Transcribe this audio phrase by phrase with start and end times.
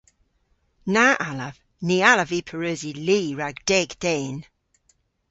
[0.93, 1.55] Na allav.
[1.87, 4.35] Ny allav vy pareusi li rag deg den.